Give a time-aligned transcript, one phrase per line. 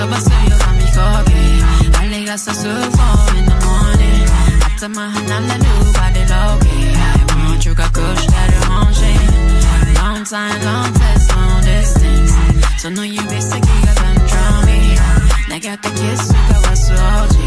[0.00, 3.00] 써봤어요 밤이 거기 빨리 가서 surf
[3.34, 4.32] in the morning
[4.64, 9.36] 앞다만 하나는 누가를 low-key I want you got good shit on shit
[9.96, 12.32] Long time, long test, long distance
[12.78, 14.96] So know you basically got draw me
[15.48, 17.39] 내 곁에 키스가 왔어 오지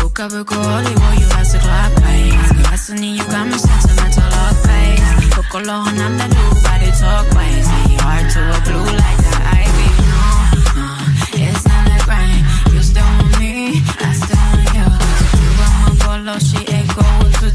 [0.00, 2.30] 浮かぶ氷を揺らすクラッパイ
[2.62, 3.97] ガラスに歪む刹那
[5.50, 10.22] cologne, I'm the new body talk crazy hard to a blue like the ivy, no.
[10.78, 10.88] no,
[11.44, 12.44] it's not a crime.
[12.72, 14.88] You still want me, I still want you.
[15.18, 17.08] She do my polo, she echo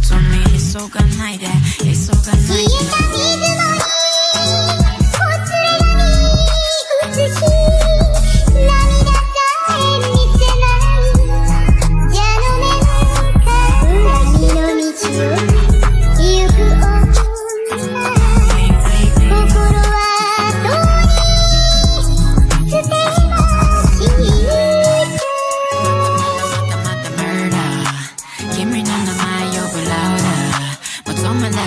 [0.10, 0.42] to me.
[0.56, 1.60] It's so good night, yeah.
[1.90, 2.68] It's so good night.
[2.72, 2.83] Yeah.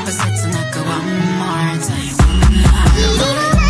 [0.07, 0.83] opposite, so not go.
[0.83, 1.05] One
[1.39, 3.66] more time.